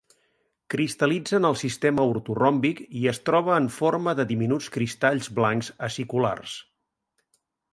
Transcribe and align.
Cristal·litza 0.73 1.35
en 1.39 1.45
el 1.49 1.57
sistema 1.61 2.05
ortoròmbic, 2.13 2.81
i 3.01 3.05
es 3.13 3.21
troba 3.29 3.59
en 3.65 3.69
forma 3.75 4.17
de 4.21 4.25
diminuts 4.33 4.71
cristalls 4.79 5.31
blancs 5.41 5.71
aciculars. 5.91 6.57